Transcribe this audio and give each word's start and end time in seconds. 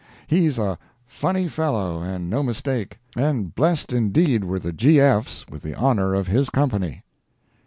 He's 0.25 0.57
a 0.57 0.79
phunny 1.05 1.47
fellow 1.47 2.01
and 2.01 2.27
no 2.27 2.41
mistake, 2.41 2.97
and 3.15 3.53
blessed, 3.53 3.93
indeed, 3.93 4.43
were 4.43 4.57
the 4.57 4.73
G.F.'s 4.73 5.45
with 5.51 5.61
the 5.61 5.75
honor 5.75 6.15
of 6.15 6.25
his 6.25 6.49
company." 6.49 7.03